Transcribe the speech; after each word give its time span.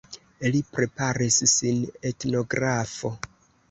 Li 0.55 0.61
preparis 0.77 1.39
sin 1.53 1.87
etnografo. 2.13 3.17